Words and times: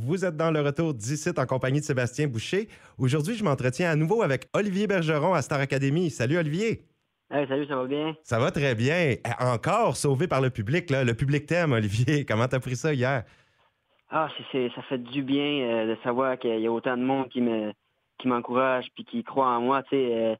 Vous 0.00 0.24
êtes 0.24 0.36
dans 0.36 0.52
le 0.52 0.60
retour 0.60 0.94
d'ici 0.94 1.28
en 1.36 1.44
compagnie 1.44 1.80
de 1.80 1.84
Sébastien 1.84 2.28
Boucher. 2.28 2.68
Aujourd'hui, 2.98 3.34
je 3.34 3.42
m'entretiens 3.42 3.90
à 3.90 3.96
nouveau 3.96 4.22
avec 4.22 4.48
Olivier 4.54 4.86
Bergeron 4.86 5.34
à 5.34 5.42
Star 5.42 5.58
Academy. 5.58 6.08
Salut 6.08 6.38
Olivier. 6.38 6.84
Hey, 7.30 7.48
salut, 7.48 7.66
ça 7.66 7.74
va 7.74 7.84
bien? 7.86 8.14
Ça 8.22 8.38
va 8.38 8.52
très 8.52 8.76
bien. 8.76 8.94
Eh, 8.94 9.20
encore 9.40 9.96
sauvé 9.96 10.28
par 10.28 10.40
le 10.40 10.50
public. 10.50 10.88
Là. 10.90 11.02
Le 11.02 11.14
public 11.14 11.46
t'aime, 11.46 11.72
Olivier. 11.72 12.24
Comment 12.28 12.46
t'as 12.46 12.60
pris 12.60 12.76
ça 12.76 12.94
hier? 12.94 13.24
Ah, 14.10 14.28
c'est, 14.52 14.70
ça 14.76 14.82
fait 14.82 14.98
du 14.98 15.22
bien 15.22 15.68
euh, 15.68 15.86
de 15.88 16.00
savoir 16.02 16.38
qu'il 16.38 16.60
y 16.60 16.66
a 16.68 16.72
autant 16.72 16.96
de 16.96 17.02
monde 17.02 17.28
qui 17.28 17.40
me 17.40 17.72
qui 18.18 18.28
m'encourage 18.28 18.86
puis 18.94 19.04
qui 19.04 19.24
croit 19.24 19.48
en 19.48 19.60
moi. 19.60 19.82
Tu 19.82 19.90
sais, 19.90 20.14
euh, 20.14 20.36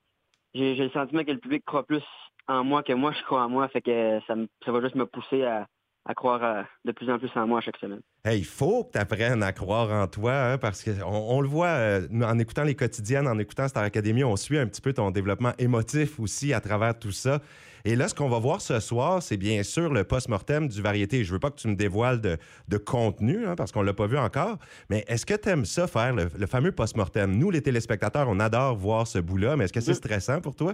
j'ai, 0.55 0.77
le 0.77 0.91
sentiment 0.91 1.25
que 1.25 1.33
le 1.33 1.39
public 1.39 1.65
croit 1.65 1.85
plus 1.85 2.05
en 2.47 2.63
moi 2.63 2.85
que 2.85 2.93
moi 2.93 3.13
je 3.13 3.25
crois 3.25 3.43
en 3.43 3.49
moi. 3.49 3.67
Fait 3.69 3.83
que 3.83 4.21
ça, 4.29 4.35
ça 4.65 4.73
va 4.73 4.81
juste 4.81 4.95
me 4.95 5.05
pousser 5.05 5.43
à, 5.43 5.67
à 6.09 6.15
croire 6.15 6.43
euh, 6.43 6.63
de 6.87 6.93
plus 6.93 7.11
en 7.11 7.19
plus 7.19 7.31
en 7.37 7.47
moi 7.47 7.61
chaque 7.61 7.77
semaine. 7.77 8.01
il 8.25 8.45
faut 8.45 8.85
que 8.85 8.93
tu 8.93 8.99
apprennes 8.99 9.43
à 9.43 9.53
croire 9.53 9.93
en 9.93 10.07
toi, 10.07 10.33
hein, 10.33 10.59
parce 10.59 10.83
qu'on 10.83 11.05
on 11.05 11.41
le 11.43 11.49
voit 11.49 11.69
euh, 11.69 12.09
en 12.23 12.39
écoutant 12.39 12.65
les 12.65 12.75
quotidiennes, 12.75 13.29
en 13.29 13.39
écoutant 13.39 13.69
Star 13.69 13.85
Academy, 13.85 14.25
on 14.25 14.35
suit 14.37 14.59
un 14.59 14.67
petit 14.67 14.81
peu 14.81 14.95
ton 14.95 15.11
développement 15.11 15.53
émotif 15.59 16.19
aussi 16.19 16.55
à 16.55 16.61
travers 16.61 16.99
tout 16.99 17.13
ça. 17.13 17.41
Et 17.85 17.95
là, 17.95 18.09
ce 18.09 18.15
qu'on 18.15 18.29
va 18.29 18.39
voir 18.39 18.61
ce 18.63 18.81
soir, 18.81 19.23
c'est 19.23 19.37
bien 19.37 19.63
sûr 19.63 19.93
le 19.93 20.03
post-mortem 20.03 20.67
du 20.67 20.83
variété. 20.83 21.25
Je 21.25 21.33
veux 21.33 21.39
pas 21.39 21.51
que 21.51 21.57
tu 21.57 21.69
me 21.69 21.77
dévoiles 21.77 22.21
de, 22.21 22.77
contenu, 22.79 23.47
hein, 23.47 23.55
parce 23.55 23.71
qu'on 23.71 23.83
l'a 23.83 23.93
pas 23.93 24.07
vu 24.07 24.19
encore, 24.19 24.57
mais 24.89 25.05
est-ce 25.09 25.27
que 25.27 25.35
tu 25.35 25.49
aimes 25.51 25.67
ça, 25.67 25.87
faire 25.87 26.15
le, 26.15 26.47
fameux 26.47 26.73
post-mortem? 26.73 27.37
Nous, 27.37 27.51
les 27.51 27.63
téléspectateurs, 27.63 28.29
on 28.29 28.41
adore 28.41 28.77
voir 28.77 29.07
ce 29.07 29.19
bout-là, 29.19 29.57
mais 29.57 29.65
est-ce 29.65 29.75
que 29.75 29.81
c'est 29.81 29.95
stressant 29.95 30.41
pour 30.41 30.57
toi? 30.57 30.73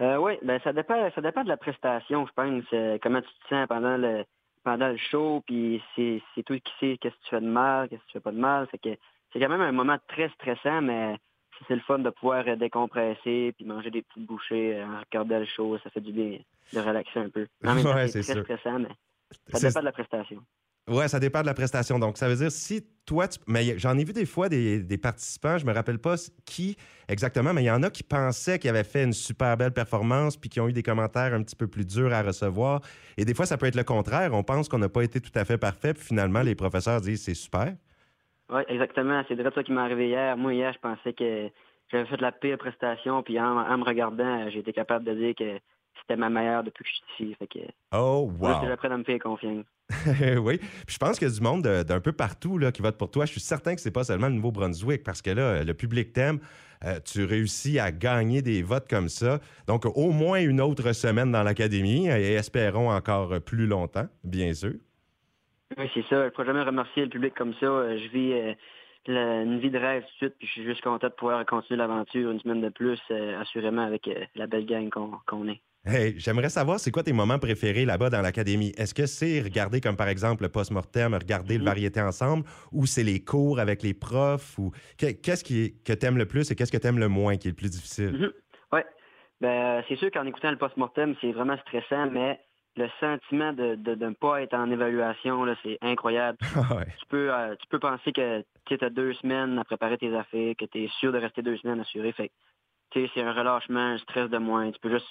Euh, 0.00 0.16
oui, 0.16 0.38
ben 0.42 0.58
ça 0.64 0.72
dépend, 0.72 1.10
ça 1.14 1.20
dépend 1.20 1.44
de 1.44 1.48
la 1.48 1.58
prestation, 1.58 2.26
je 2.26 2.32
pense. 2.32 2.64
Euh, 2.72 2.96
comment 3.02 3.20
tu 3.20 3.28
te 3.28 3.48
sens 3.48 3.66
pendant 3.68 3.98
le 3.98 4.24
pendant 4.62 4.88
le 4.88 4.96
show, 4.96 5.42
puis 5.46 5.82
c'est, 5.96 6.22
toi 6.44 6.58
qui 6.58 6.72
sais 6.78 6.98
qu'est-ce 6.98 7.14
que 7.14 7.22
tu 7.24 7.30
fais 7.30 7.40
de 7.40 7.46
mal, 7.46 7.88
qu'est-ce 7.88 8.02
que 8.02 8.06
tu 8.06 8.12
fais 8.12 8.20
pas 8.20 8.32
de 8.32 8.38
mal. 8.38 8.66
Fait 8.68 8.78
que 8.78 8.90
c'est 9.32 9.40
quand 9.40 9.48
même 9.48 9.60
un 9.60 9.72
moment 9.72 9.98
très 10.08 10.28
stressant, 10.30 10.82
mais 10.82 11.16
c'est 11.68 11.74
le 11.74 11.80
fun 11.80 11.98
de 11.98 12.10
pouvoir 12.10 12.44
euh, 12.46 12.56
décompresser 12.56 13.52
puis 13.56 13.64
manger 13.64 13.90
des 13.90 14.02
petites 14.02 14.26
bouchées 14.26 14.82
en 14.82 15.00
regardant 15.00 15.38
le 15.38 15.44
show. 15.44 15.78
Ça 15.78 15.90
fait 15.90 16.00
du 16.00 16.12
bien 16.12 16.38
de 16.72 16.80
relaxer 16.80 17.20
un 17.20 17.28
peu. 17.28 17.46
c'est, 18.08 18.22
très 18.22 18.42
stressant, 18.42 18.78
mais 18.78 18.88
ça 19.52 19.68
dépend 19.68 19.80
de 19.80 19.84
la 19.84 19.92
prestation. 19.92 20.42
Ouais, 20.88 21.08
ça 21.08 21.20
dépend 21.20 21.40
de 21.42 21.46
la 21.46 21.54
prestation. 21.54 21.98
Donc, 21.98 22.16
ça 22.16 22.28
veut 22.28 22.36
dire 22.36 22.50
si 22.50 22.82
toi, 23.06 23.28
tu... 23.28 23.38
mais 23.46 23.78
j'en 23.78 23.96
ai 23.96 24.04
vu 24.04 24.12
des 24.12 24.26
fois 24.26 24.48
des, 24.48 24.98
participants, 24.98 25.58
je 25.58 25.66
me 25.66 25.72
rappelle 25.72 25.98
pas 25.98 26.14
qui 26.44 26.76
exactement, 27.08 27.52
mais 27.52 27.62
il 27.62 27.66
y 27.66 27.70
en 27.70 27.82
a 27.82 27.90
qui 27.90 28.02
pensaient 28.02 28.58
qu'ils 28.58 28.70
avaient 28.70 28.84
fait 28.84 29.04
une 29.04 29.12
super 29.12 29.56
belle 29.56 29.72
performance 29.72 30.36
puis 30.36 30.48
qui 30.48 30.60
ont 30.60 30.68
eu 30.68 30.72
des 30.72 30.82
commentaires 30.82 31.34
un 31.34 31.42
petit 31.42 31.56
peu 31.56 31.66
plus 31.66 31.86
durs 31.86 32.12
à 32.12 32.22
recevoir. 32.22 32.80
Et 33.16 33.24
des 33.24 33.34
fois, 33.34 33.46
ça 33.46 33.56
peut 33.56 33.66
être 33.66 33.76
le 33.76 33.84
contraire. 33.84 34.32
On 34.32 34.42
pense 34.42 34.68
qu'on 34.68 34.78
n'a 34.78 34.88
pas 34.88 35.02
été 35.02 35.20
tout 35.20 35.32
à 35.34 35.44
fait 35.44 35.58
parfait, 35.58 35.94
puis 35.94 36.04
finalement, 36.04 36.42
les 36.42 36.54
professeurs 36.54 37.00
disent 37.00 37.22
c'est 37.22 37.34
super. 37.34 37.74
Oui, 38.52 38.62
exactement. 38.68 39.22
C'est 39.28 39.36
de 39.36 39.50
ça 39.54 39.62
qui 39.62 39.72
m'est 39.72 39.80
arrivé 39.80 40.08
hier. 40.08 40.36
Moi, 40.36 40.54
hier, 40.54 40.72
je 40.72 40.78
pensais 40.78 41.12
que 41.12 41.50
j'avais 41.90 42.06
fait 42.06 42.16
de 42.16 42.22
la 42.22 42.32
pire 42.32 42.58
prestation, 42.58 43.22
puis 43.22 43.38
en, 43.38 43.58
en 43.58 43.78
me 43.78 43.84
regardant, 43.84 44.48
j'ai 44.50 44.58
été 44.58 44.72
capable 44.72 45.04
de 45.04 45.14
dire 45.14 45.34
que 45.36 45.60
c'était 46.00 46.16
ma 46.16 46.30
meilleure 46.30 46.64
depuis 46.64 46.84
que 46.84 46.90
je 46.90 47.14
suis 47.14 47.24
ici. 47.26 47.36
Fait 47.38 47.46
que, 47.46 47.58
oh, 47.92 48.30
wow! 48.38 48.48
Je 48.62 48.76
suis 48.78 48.88
à 48.88 48.96
me 48.96 49.04
faire 49.04 49.18
confiance. 49.18 49.64
oui. 50.38 50.58
Puis 50.58 50.94
je 50.94 50.98
pense 50.98 51.18
qu'il 51.18 51.28
y 51.28 51.30
a 51.30 51.34
du 51.34 51.40
monde 51.40 51.62
d'un 51.62 52.00
peu 52.00 52.12
partout 52.12 52.58
là, 52.58 52.72
qui 52.72 52.82
vote 52.82 52.96
pour 52.96 53.10
toi. 53.10 53.26
Je 53.26 53.32
suis 53.32 53.40
certain 53.40 53.74
que 53.74 53.80
c'est 53.80 53.90
pas 53.90 54.04
seulement 54.04 54.28
le 54.28 54.34
Nouveau-Brunswick 54.34 55.02
parce 55.02 55.22
que 55.22 55.30
là, 55.30 55.64
le 55.64 55.74
public 55.74 56.12
t'aime. 56.12 56.40
Euh, 56.82 56.98
tu 57.04 57.24
réussis 57.24 57.78
à 57.78 57.92
gagner 57.92 58.40
des 58.40 58.62
votes 58.62 58.88
comme 58.88 59.08
ça. 59.08 59.38
Donc, 59.66 59.84
au 59.84 60.12
moins 60.12 60.40
une 60.40 60.62
autre 60.62 60.92
semaine 60.92 61.30
dans 61.30 61.42
l'Académie 61.42 62.08
et 62.08 62.32
espérons 62.34 62.90
encore 62.90 63.38
plus 63.42 63.66
longtemps, 63.66 64.06
bien 64.24 64.54
sûr. 64.54 64.72
Oui, 65.76 65.90
c'est 65.92 66.02
ça. 66.06 66.20
Je 66.20 66.24
ne 66.24 66.28
pourrais 66.30 66.46
jamais 66.46 66.62
remercier 66.62 67.02
le 67.04 67.10
public 67.10 67.34
comme 67.34 67.52
ça. 67.60 67.66
Euh, 67.66 67.98
je 67.98 68.08
vis 68.08 68.32
euh, 68.32 68.54
une 69.42 69.60
vie 69.60 69.70
de 69.70 69.78
rêve 69.78 70.02
tout 70.02 70.08
de 70.08 70.16
suite, 70.16 70.34
puis 70.38 70.46
je 70.46 70.52
suis 70.52 70.64
juste 70.64 70.82
content 70.82 71.08
de 71.08 71.12
pouvoir 71.12 71.44
continuer 71.44 71.76
l'aventure 71.76 72.30
une 72.30 72.40
semaine 72.40 72.62
de 72.62 72.70
plus, 72.70 72.98
assurément, 73.38 73.82
avec 73.82 74.08
la 74.34 74.46
belle 74.46 74.66
gang 74.66 74.88
qu'on 74.90 75.48
est. 75.48 75.60
Hey, 75.86 76.14
j'aimerais 76.18 76.50
savoir, 76.50 76.78
c'est 76.78 76.90
quoi 76.90 77.02
tes 77.02 77.14
moments 77.14 77.38
préférés 77.38 77.86
là-bas 77.86 78.10
dans 78.10 78.20
l'académie? 78.20 78.74
Est-ce 78.76 78.92
que 78.92 79.06
c'est 79.06 79.40
regarder 79.40 79.80
comme 79.80 79.96
par 79.96 80.08
exemple 80.08 80.42
le 80.42 80.50
post-mortem, 80.50 81.14
regarder 81.14 81.54
le 81.54 81.60
mhm. 81.60 81.66
variété 81.66 82.02
ensemble, 82.02 82.44
ou 82.70 82.84
c'est 82.84 83.02
les 83.02 83.24
cours 83.24 83.58
avec 83.58 83.82
les 83.82 83.94
profs? 83.94 84.58
ou 84.58 84.72
Qu'est-ce 84.98 85.42
qui, 85.42 85.80
que 85.82 85.94
tu 85.94 86.04
aimes 86.04 86.18
le 86.18 86.26
plus 86.26 86.50
et 86.50 86.54
qu'est-ce 86.54 86.70
que 86.70 86.76
tu 86.76 86.86
aimes 86.86 86.98
le 86.98 87.08
moins 87.08 87.38
qui 87.38 87.48
est 87.48 87.52
le 87.52 87.56
plus 87.56 87.70
difficile? 87.70 88.10
Mhm. 88.12 88.32
Oui. 88.74 88.80
Ben, 89.40 89.82
c'est 89.88 89.96
sûr 89.96 90.10
qu'en 90.10 90.26
écoutant 90.26 90.50
le 90.50 90.58
post-mortem, 90.58 91.14
c'est 91.22 91.32
vraiment 91.32 91.56
stressant, 91.56 92.10
mais 92.10 92.38
le 92.76 92.86
sentiment 93.00 93.54
de, 93.54 93.76
ne 93.76 94.12
pas 94.12 94.42
être 94.42 94.52
en 94.52 94.70
évaluation, 94.70 95.46
c'est 95.62 95.78
incroyable. 95.80 96.36
Ah 96.56 96.84
tu, 96.84 97.06
peux, 97.08 97.32
euh, 97.32 97.56
tu 97.56 97.66
peux 97.68 97.78
penser 97.78 98.12
que 98.12 98.44
tu 98.66 98.84
as 98.84 98.90
deux 98.90 99.14
semaines 99.14 99.58
à 99.58 99.64
préparer 99.64 99.96
tes 99.96 100.14
affaires, 100.14 100.54
que 100.58 100.66
tu 100.66 100.84
es 100.84 100.88
sûr 101.00 101.10
de 101.10 101.18
rester 101.18 101.40
deux 101.40 101.56
semaines 101.56 101.80
assuré. 101.80 102.12
Fait 102.12 102.30
c'est 102.92 103.22
un 103.22 103.32
relâchement, 103.32 103.80
un 103.94 103.98
stress 103.98 104.28
de 104.28 104.38
moins. 104.38 104.70
Tu 104.72 104.78
peux 104.80 104.90
juste 104.90 105.08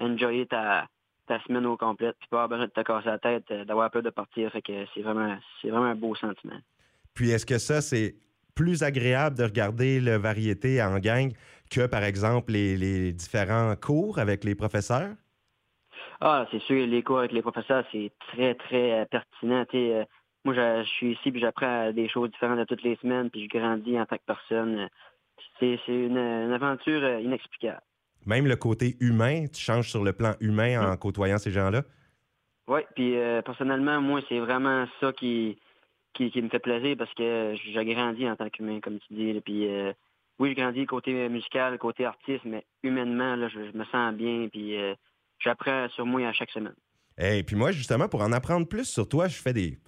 enjoyer 0.00 0.46
ta, 0.46 0.88
ta 1.30 1.40
semaine 1.44 1.64
au 1.66 1.76
complet, 1.76 2.12
puis 2.18 2.28
pas 2.28 2.42
avoir 2.42 2.48
besoin 2.48 2.66
de 2.66 2.72
te 2.72 2.80
casser 2.80 3.06
la 3.06 3.18
tête, 3.18 3.44
euh, 3.52 3.64
d'avoir 3.64 3.88
peur 3.90 4.02
de 4.02 4.10
partir. 4.10 4.50
Fait 4.50 4.62
que 4.62 4.84
c'est 4.92 5.02
vraiment, 5.02 5.36
c'est 5.62 5.68
vraiment 5.68 5.86
un 5.86 5.94
beau 5.94 6.16
sentiment. 6.16 6.58
Puis 7.14 7.30
est-ce 7.30 7.46
que 7.46 7.58
ça, 7.58 7.80
c'est 7.80 8.16
plus 8.56 8.82
agréable 8.82 9.36
de 9.38 9.44
regarder 9.44 10.00
le 10.00 10.16
variété 10.16 10.82
en 10.82 10.98
gang 10.98 11.32
que, 11.70 11.86
par 11.86 12.02
exemple, 12.02 12.50
les, 12.52 13.12
différents 13.12 13.76
cours 13.76 14.18
avec 14.18 14.42
les 14.42 14.56
professeurs? 14.56 15.14
Ah, 16.20 16.46
c'est 16.50 16.60
sûr, 16.62 16.84
les 16.84 17.02
cours 17.04 17.20
avec 17.20 17.30
les 17.30 17.42
professeurs, 17.42 17.84
c'est 17.92 18.10
très, 18.32 18.54
très 18.54 19.00
euh, 19.00 19.04
pertinent. 19.04 19.64
Euh, 19.72 20.04
moi, 20.44 20.54
je, 20.54 20.82
suis 20.84 21.12
ici, 21.12 21.30
puis 21.30 21.40
j'apprends 21.40 21.92
des 21.92 22.08
choses 22.08 22.30
différentes 22.32 22.58
de 22.58 22.64
toutes 22.64 22.82
les 22.82 22.96
semaines, 22.96 23.30
puis 23.30 23.44
je 23.44 23.58
grandis 23.58 23.98
en 23.98 24.04
tant 24.04 24.16
que 24.16 24.26
personne. 24.26 24.88
C'est 25.60 25.78
une 25.88 26.18
aventure 26.52 27.20
inexplicable. 27.20 27.82
Même 28.26 28.46
le 28.46 28.56
côté 28.56 28.96
humain, 29.00 29.46
tu 29.46 29.60
changes 29.60 29.88
sur 29.88 30.04
le 30.04 30.12
plan 30.12 30.34
humain 30.40 30.92
en 30.92 30.96
côtoyant 30.96 31.38
ces 31.38 31.50
gens-là? 31.50 31.82
Oui, 32.68 32.80
puis 32.94 33.16
euh, 33.16 33.42
personnellement, 33.42 34.00
moi, 34.00 34.20
c'est 34.28 34.38
vraiment 34.38 34.86
ça 35.00 35.12
qui, 35.12 35.58
qui, 36.14 36.30
me 36.40 36.48
fait 36.48 36.58
plaisir 36.58 36.96
parce 36.96 37.12
que 37.14 37.54
j'ai 37.64 37.84
grandi 37.84 38.28
en 38.28 38.36
tant 38.36 38.48
qu'humain, 38.48 38.80
comme 38.80 38.98
tu 39.00 39.14
dis. 39.14 39.40
Puis 39.40 39.68
euh, 39.68 39.92
oui, 40.38 40.50
j'ai 40.50 40.62
grandi 40.62 40.86
côté 40.86 41.28
musical, 41.28 41.78
côté 41.78 42.04
artiste, 42.04 42.44
mais 42.44 42.64
humainement, 42.82 43.36
là, 43.36 43.48
je, 43.48 43.76
me 43.76 43.84
sens 43.86 44.14
bien, 44.14 44.48
puis 44.50 44.76
euh, 44.76 44.94
j'apprends 45.38 45.88
sur 45.90 46.06
moi 46.06 46.26
à 46.28 46.32
chaque 46.32 46.50
semaine. 46.50 46.74
Et 47.18 47.42
puis 47.42 47.56
moi, 47.56 47.72
justement, 47.72 48.08
pour 48.08 48.22
en 48.22 48.32
apprendre 48.32 48.66
plus 48.66 48.84
sur 48.84 49.08
toi, 49.08 49.28
je 49.28 49.36
fais 49.36 49.52
des, 49.52 49.78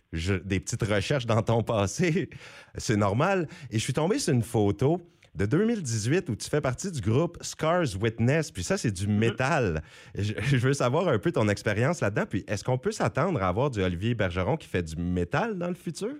des 0.44 0.60
petites 0.60 0.82
recherches 0.82 1.26
dans 1.26 1.40
ton 1.42 1.62
passé. 1.62 2.28
C'est 2.76 2.96
normal. 2.96 3.48
Et 3.70 3.78
je 3.78 3.84
suis 3.84 3.92
tombé 3.92 4.18
sur 4.18 4.34
une 4.34 4.42
photo 4.42 5.00
de 5.34 5.46
2018 5.46 6.28
où 6.28 6.36
tu 6.36 6.48
fais 6.48 6.60
partie 6.60 6.90
du 6.90 7.00
groupe 7.00 7.38
Scars 7.40 7.96
Witness. 8.00 8.50
Puis 8.50 8.62
ça, 8.62 8.76
c'est 8.76 8.90
du 8.90 9.06
mm-hmm. 9.06 9.18
métal. 9.18 9.82
Je, 10.14 10.56
veux 10.56 10.74
savoir 10.74 11.08
un 11.08 11.18
peu 11.18 11.32
ton 11.32 11.48
expérience 11.48 12.00
là-dedans. 12.00 12.26
Puis 12.28 12.44
est-ce 12.46 12.64
qu'on 12.64 12.78
peut 12.78 12.92
s'attendre 12.92 13.42
à 13.42 13.48
avoir 13.48 13.70
du 13.70 13.82
Olivier 13.82 14.14
Bergeron 14.14 14.56
qui 14.56 14.68
fait 14.68 14.82
du 14.82 14.96
métal 14.96 15.58
dans 15.58 15.68
le 15.68 15.74
futur? 15.74 16.14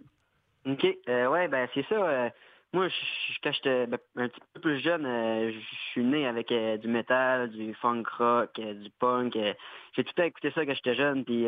OK. 0.67 0.87
Euh, 1.09 1.27
ouais, 1.29 1.49
ben 1.49 1.69
c'est 1.75 1.85
ça. 1.89 1.95
Euh, 1.97 2.31
moi, 2.73 2.89
je, 2.89 2.95
quand 3.43 3.53
j'étais 3.53 3.87
ben, 3.87 3.99
un 4.17 4.29
petit 4.29 4.41
peu 4.55 4.61
plus 4.61 4.81
jeune, 4.81 5.05
euh, 5.05 5.53
je 5.53 5.77
suis 5.91 6.05
né 6.05 6.27
avec 6.27 6.49
du 6.49 6.89
métal, 6.89 7.51
du 7.51 7.75
funk 7.75 8.05
rock, 8.19 8.59
du 8.59 8.91
punk. 8.99 9.37
j'ai 9.95 10.05
tout 10.05 10.23
à 10.23 10.27
écouté 10.27 10.51
ça 10.55 10.65
quand 10.65 10.75
j'étais 10.75 10.95
jeune. 10.95 11.25
Puis 11.25 11.45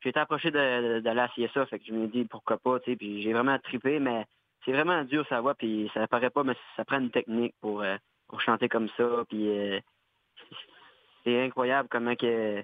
j'ai 0.00 0.10
été 0.10 0.20
approché 0.20 0.50
de, 0.50 1.00
de, 1.00 1.00
de, 1.00 1.48
ça. 1.52 1.66
Fait 1.66 1.78
que 1.78 1.84
je 1.86 1.92
me 1.92 2.06
dis 2.06 2.24
pourquoi 2.24 2.56
pas. 2.56 2.78
Puis 2.78 3.22
j'ai 3.22 3.32
vraiment 3.34 3.58
trippé, 3.58 3.98
mais 3.98 4.24
c'est 4.64 4.72
vraiment 4.72 5.02
dur 5.04 5.26
sa 5.28 5.40
voix, 5.40 5.54
puis 5.54 5.90
ça 5.94 6.06
paraît 6.06 6.30
pas, 6.30 6.44
mais 6.44 6.56
ça 6.76 6.84
prend 6.84 6.98
une 6.98 7.10
technique 7.10 7.54
pour, 7.60 7.82
euh, 7.82 7.96
pour 8.28 8.40
chanter 8.40 8.68
comme 8.68 8.88
ça. 8.96 9.24
Puis 9.28 9.48
euh, 9.48 9.80
c'est 11.24 11.42
incroyable 11.44 11.88
comment 11.90 12.14
que 12.14 12.62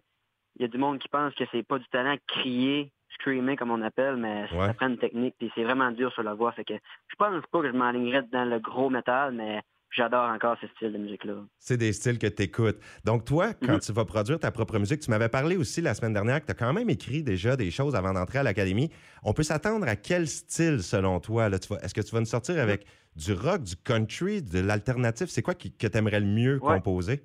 il 0.57 0.63
y 0.63 0.65
a 0.65 0.69
du 0.69 0.79
monde 0.79 0.99
qui 0.99 1.09
pense 1.09 1.35
que 1.35 1.45
c'est 1.53 1.63
pas 1.63 1.79
du 1.79 1.87
talent 1.87 2.17
crier, 2.27 2.91
screamer 3.15 3.57
comme 3.57 3.71
on 3.71 3.83
appelle, 3.83 4.17
mais 4.17 4.49
ça 4.49 4.75
prend 4.75 4.89
une 4.89 4.99
technique, 4.99 5.35
puis 5.39 5.51
c'est 5.55 5.65
vraiment 5.65 5.91
dur 5.91 6.13
sur 6.13 6.23
la 6.23 6.35
voix. 6.35 6.53
Fait 6.53 6.65
que 6.65 6.75
je 6.75 7.17
pense 7.17 7.45
pas 7.47 7.61
que 7.61 7.69
je 7.69 7.77
m'alignerais 7.77 8.23
dans 8.33 8.45
le 8.45 8.59
gros 8.59 8.91
métal, 8.91 9.33
mais 9.33 9.63
j'adore 9.91 10.29
encore 10.31 10.57
ce 10.61 10.67
style 10.69 10.93
de 10.93 10.99
musique-là. 10.99 11.35
C'est 11.59 11.77
des 11.77 11.93
styles 11.93 12.19
que 12.19 12.27
tu 12.27 12.43
écoutes. 12.43 12.79
Donc, 13.05 13.25
toi, 13.25 13.53
quand 13.55 13.75
mhm. 13.75 13.81
tu 13.81 13.93
vas 13.93 14.05
produire 14.05 14.39
ta 14.39 14.51
propre 14.51 14.79
musique, 14.79 15.01
tu 15.01 15.11
m'avais 15.11 15.29
parlé 15.29 15.57
aussi 15.57 15.81
la 15.81 15.95
semaine 15.95 16.13
dernière 16.13 16.41
que 16.41 16.47
tu 16.47 16.53
as 16.53 16.55
quand 16.55 16.73
même 16.73 16.91
écrit 16.91 17.23
déjà 17.23 17.57
des 17.57 17.71
choses 17.71 17.95
avant 17.97 18.13
d'entrer 18.13 18.39
à 18.39 18.43
l'Académie. 18.43 18.91
On 19.25 19.33
peut 19.33 19.43
s'attendre 19.43 19.89
à 19.89 19.97
quel 19.97 20.27
style, 20.27 20.83
selon 20.83 21.21
toi? 21.21 21.49
Est-ce 21.49 21.95
que 21.95 22.01
tu 22.01 22.13
vas 22.13 22.21
nous 22.21 22.27
sortir 22.27 22.55
mhm. 22.55 22.61
avec 22.61 22.87
du 23.17 23.33
rock, 23.33 23.63
du 23.63 23.77
country, 23.77 24.43
de 24.43 24.61
l'alternatif? 24.61 25.29
C'est 25.29 25.43
quoi 25.43 25.55
que 25.55 25.69
tu 25.69 25.99
aimerais 25.99 26.21
le 26.21 26.27
mieux 26.27 26.59
composer? 26.59 27.23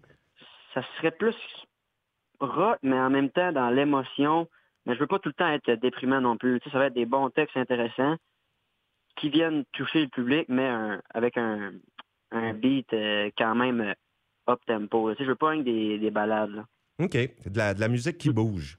Ça 0.73 0.81
serait 0.97 1.11
plus 1.11 1.35
rock, 2.39 2.79
mais 2.83 2.99
en 2.99 3.09
même 3.09 3.29
temps 3.29 3.51
dans 3.51 3.69
l'émotion. 3.69 4.47
Mais 4.85 4.93
je 4.93 4.99
veux 4.99 5.07
pas 5.07 5.19
tout 5.19 5.29
le 5.29 5.33
temps 5.33 5.49
être 5.49 5.71
déprimant 5.81 6.21
non 6.21 6.37
plus. 6.37 6.59
ça 6.71 6.77
va 6.77 6.87
être 6.87 6.93
des 6.93 7.05
bons 7.05 7.29
textes 7.29 7.57
intéressants 7.57 8.17
qui 9.15 9.29
viennent 9.29 9.63
toucher 9.71 10.01
le 10.01 10.09
public, 10.09 10.45
mais 10.49 10.69
avec 11.13 11.37
un, 11.37 11.71
un 12.35 12.53
beat 12.53 12.91
euh, 12.93 13.29
quand 13.37 13.55
même 13.55 13.81
euh, 13.81 13.93
up-tempo. 14.51 15.11
Tu 15.11 15.17
sais, 15.17 15.23
je 15.23 15.29
veux 15.29 15.35
pas 15.35 15.55
des, 15.55 15.97
des 15.97 16.11
balades. 16.11 16.63
OK. 16.99 17.13
De 17.13 17.57
la, 17.57 17.73
de 17.73 17.79
la 17.79 17.87
musique 17.87 18.17
qui 18.17 18.29
bouge. 18.29 18.77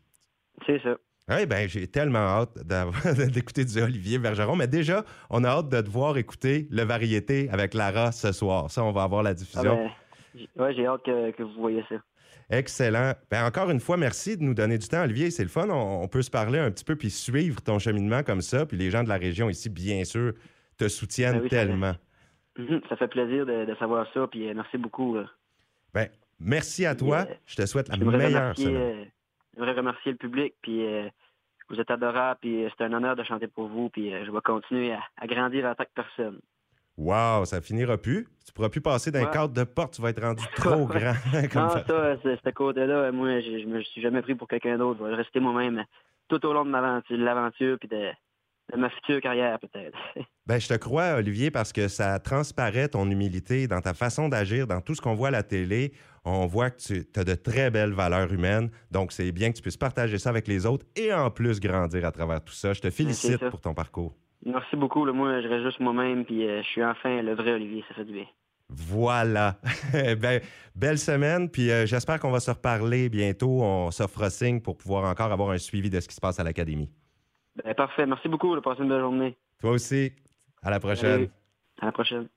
C'est 0.67 0.81
ça. 0.83 0.97
Oui, 1.29 1.45
ben 1.45 1.69
j'ai 1.69 1.89
tellement 1.89 2.19
hâte 2.19 2.57
d'écouter 3.33 3.65
du 3.65 3.81
Olivier 3.81 4.19
Bergeron. 4.19 4.55
Mais 4.55 4.69
déjà, 4.69 5.05
on 5.29 5.43
a 5.43 5.49
hâte 5.49 5.69
de 5.69 5.81
te 5.81 5.91
voir 5.91 6.17
écouter 6.19 6.69
le 6.71 6.83
variété 6.85 7.49
avec 7.51 7.75
Lara 7.75 8.13
ce 8.13 8.31
soir. 8.31 8.71
Ça, 8.71 8.85
on 8.85 8.93
va 8.93 9.03
avoir 9.03 9.25
la 9.25 9.35
diffusion. 9.35 9.89
Ah 9.89 10.39
ben, 10.55 10.73
j'ai 10.73 10.87
hâte 10.87 11.03
que, 11.05 11.43
vous 11.43 11.61
voyez 11.61 11.83
ça. 11.89 11.97
Excellent. 12.49 13.15
Ben, 13.29 13.45
encore 13.45 13.71
une 13.71 13.81
fois, 13.81 13.97
merci 13.97 14.37
de 14.37 14.45
nous 14.45 14.55
donner 14.55 14.79
du 14.79 14.87
temps, 14.87 15.03
Olivier. 15.03 15.33
C'est 15.33 15.43
le 15.43 15.49
fun. 15.49 15.69
On, 15.69 16.07
peut 16.07 16.23
se 16.23 16.31
parler 16.31 16.61
un 16.61 16.71
petit 16.71 16.85
peu 16.85 16.95
puis 16.95 17.11
suivre 17.11 17.61
ton 17.61 17.81
cheminement 17.81 18.23
comme 18.23 18.41
ça. 18.41 18.65
Puis 18.65 18.77
les 18.77 18.93
gens 18.93 19.03
de 19.03 19.09
la 19.09 19.17
région 19.17 19.51
ici, 19.51 19.69
bien 19.69 20.05
sûr, 20.05 20.33
te 20.77 20.87
soutiennent 20.87 21.41
ben 21.41 21.49
tellement. 21.49 21.95
Mhm, 22.59 22.81
ça 22.89 22.97
fait, 22.97 23.09
plaisir 23.09 23.47
de, 23.47 23.75
savoir 23.79 24.07
ça. 24.13 24.27
Puis 24.27 24.49
euh, 24.49 24.55
merci 24.55 24.79
beaucoup. 24.79 25.19
Ben, 25.93 26.09
merci 26.41 26.87
à 26.87 26.95
toi. 26.95 27.27
Euh, 27.29 27.35
je 27.47 27.57
te 27.57 27.67
souhaite 27.67 27.89
la 27.89 27.97
meilleure 27.97 28.57
semaine. 28.57 29.07
Je 29.57 29.61
voudrais 29.61 29.75
remercier 29.75 30.13
le 30.13 30.19
public, 30.19 30.55
puis 30.61 30.85
euh, 30.85 31.09
vous 31.71 31.81
êtes 31.81 31.91
adorable, 31.91 32.39
puis 32.43 32.65
euh, 32.65 32.69
c'est 32.77 32.85
un 32.85 32.93
honneur 32.93 33.17
de 33.17 33.25
chanter 33.25 33.47
pour 33.47 33.69
vous, 33.69 33.89
puis 33.89 34.13
euh, 34.13 34.25
je 34.27 34.31
vais 34.31 34.41
continuer 34.43 34.93
à, 34.93 35.27
grandir 35.27 35.65
en 35.65 35.75
tant 35.75 35.85
que 35.85 35.95
personne. 35.95 36.39
Wow, 36.99 37.47
ça 37.47 37.63
finira 37.63 37.97
plus. 37.97 38.29
Tu 38.47 38.53
pourras 38.53 38.69
plus 38.69 38.83
passer 38.83 39.11
d'un 39.11 39.25
cadre 39.27 39.55
de 39.55 39.65
porte, 39.65 39.95
tu 39.95 40.03
vas 40.03 40.11
être 40.11 40.23
rendu 40.23 40.45
trop 40.57 40.85
grand. 40.85 41.15
non, 41.55 41.71
ça, 41.71 41.85
ce 41.87 42.51
côté-là, 42.51 43.11
moi, 43.13 43.41
je, 43.41 43.61
je 43.61 43.67
me 43.67 43.83
suis 43.83 44.03
jamais 44.03 44.21
pris 44.21 44.35
pour 44.35 44.47
quelqu'un 44.47 44.77
d'autre. 44.77 45.01
Je 45.01 45.09
vais 45.09 45.15
rester 45.15 45.41
moi-même 45.41 45.85
tout 46.29 46.45
au 46.45 46.53
long 46.53 46.67
de 46.67 47.17
l'aventure, 47.17 47.79
puis 47.79 47.89
de, 47.89 48.11
de 48.73 48.79
ma 48.79 48.91
future 48.91 49.21
carrière, 49.21 49.59
peut-être. 49.59 49.97
ben, 50.47 50.59
je 50.59 50.69
te 50.69 50.75
crois, 50.75 51.15
Olivier, 51.15 51.51
parce 51.51 51.73
que 51.73 51.89
ça 51.89 52.19
transparaît 52.19 52.89
ton 52.89 53.11
humilité 53.11 53.69
dans 53.69 53.81
ta 53.81 53.95
façon 53.95 54.29
d'agir, 54.29 54.67
dans 54.67 54.81
tout 54.81 54.95
ce 54.95 55.01
qu'on 55.01 55.15
voit 55.15 55.29
à 55.29 55.33
la 55.33 55.43
télé. 55.43 55.93
On 56.25 56.47
voit 56.47 56.71
que 56.71 56.79
tu 56.79 57.07
as 57.15 57.25
de 57.25 57.35
très 57.35 57.71
belles 57.71 57.93
valeurs 57.93 58.33
humaines. 58.33 58.71
Donc, 58.91 59.13
c'est 59.13 59.31
bien 59.31 59.51
que 59.51 59.57
tu 59.57 59.63
puisses 59.63 59.77
partager 59.77 60.19
ça 60.19 60.31
avec 60.31 60.49
les 60.49 60.67
autres 60.67 60.85
et 60.97 61.13
en 61.13 61.31
plus 61.31 61.61
grandir 61.61 62.05
à 62.05 62.11
travers 62.11 62.43
tout 62.43 62.53
ça. 62.53 62.73
Je 62.73 62.81
te 62.81 62.91
félicite 62.91 63.49
pour 63.49 63.61
ton 63.61 63.75
parcours. 63.75 64.17
Merci 64.45 64.77
beaucoup. 64.77 65.05
Moi, 65.05 65.41
je 65.41 65.49
reste 65.49 65.65
juste 65.65 65.81
moi-même, 65.81 66.25
puis 66.25 66.47
euh, 66.47 66.63
je 66.63 66.69
suis 66.69 66.85
enfin 66.85 67.23
le 67.23 67.35
vrai 67.35 67.53
Olivier. 67.53 67.85
Ça 67.89 67.95
fait 67.95 68.05
du 68.05 68.13
bien. 68.13 68.27
Voilà. 68.69 69.57
ben, 69.93 70.41
belle 70.75 70.99
semaine, 70.99 71.49
puis 71.49 71.71
euh, 71.71 71.87
j'espère 71.87 72.19
qu'on 72.19 72.33
va 72.33 72.41
se 72.41 72.51
reparler 72.51 73.09
bientôt. 73.09 73.63
On 73.63 73.91
s'offre 73.93 74.29
signe 74.31 74.61
pour 74.61 74.77
pouvoir 74.77 75.05
encore 75.05 75.31
avoir 75.31 75.51
un 75.51 75.59
suivi 75.59 75.91
de 75.91 76.01
ce 76.01 76.09
qui 76.09 76.15
se 76.15 76.21
passe 76.21 76.41
à 76.41 76.45
l'Académie. 76.45 76.91
Ben, 77.65 77.75
parfait. 77.75 78.07
Merci 78.07 78.29
beaucoup. 78.29 78.61
Passez 78.61 78.83
une 78.83 78.89
belle 78.89 79.01
journée. 79.01 79.37
Toi 79.61 79.71
aussi. 79.73 80.13
À 80.63 80.71
la 80.71 80.81
prochaine. 80.81 81.29
À 81.81 81.87
la 81.87 81.93
prochaine. 81.93 82.29